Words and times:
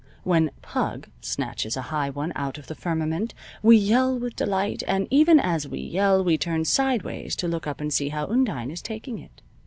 When 0.23 0.49
"Pug" 0.63 1.09
snatches 1.21 1.77
a 1.77 1.83
high 1.93 2.09
one 2.09 2.33
out 2.35 2.57
of 2.57 2.65
the 2.65 2.73
firmament 2.73 3.35
we 3.61 3.77
yell 3.77 4.17
with 4.17 4.35
delight, 4.35 4.81
and 4.87 5.07
even 5.11 5.39
as 5.39 5.67
we 5.67 5.77
yell 5.79 6.23
we 6.23 6.39
turn 6.39 6.65
sideways 6.65 7.35
to 7.35 7.47
look 7.47 7.67
up 7.67 7.79
and 7.79 7.93
see 7.93 8.09
how 8.09 8.25
Undine 8.25 8.71
is 8.71 8.81
taking 8.81 9.19
it. 9.19 9.43